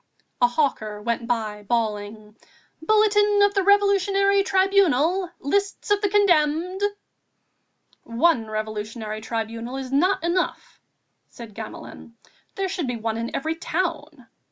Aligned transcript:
A 0.41 0.47
hawker 0.47 0.99
went 0.99 1.27
by 1.27 1.61
bawling: 1.61 2.35
"Bulletin 2.81 3.43
of 3.43 3.53
the 3.53 3.61
Revolutionary 3.61 4.41
Tribunal!... 4.41 5.29
list 5.39 5.91
of 5.91 6.01
the 6.01 6.09
condemned!" 6.09 6.81
"One 8.01 8.47
Revolutionary 8.49 9.21
Tribunal 9.21 9.77
is 9.77 9.91
not 9.91 10.23
enough," 10.23 10.79
said 11.27 11.53
Gamelin, 11.53 12.13
"there 12.55 12.67
should 12.67 12.87
be 12.87 12.95
one 12.95 13.15
in 13.17 13.35
every 13.35 13.53
town 13.53 14.25